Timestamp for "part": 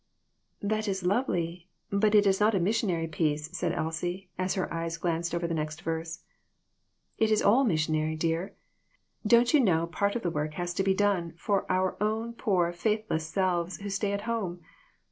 9.85-10.15